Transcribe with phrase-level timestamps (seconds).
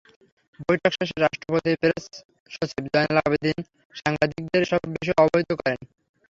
[0.65, 2.03] বৈঠক শেষে রাষ্ট্রপতির প্রেস
[2.51, 3.57] সচিব জয়নাল আবেদিন
[3.95, 5.79] সাংবাদিকদের এসব বিষয়ে অবহিত করেন।